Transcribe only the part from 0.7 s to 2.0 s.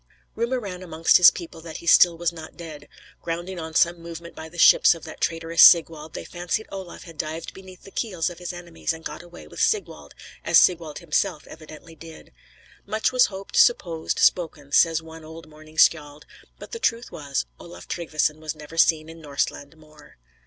among his people that he